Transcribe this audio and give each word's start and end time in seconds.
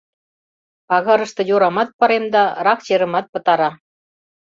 —Пагарыште 0.87 1.41
йорамат 1.49 1.89
паремда, 1.99 2.43
рак 2.65 2.79
черымат 2.85 3.25
пытара. 3.33 3.69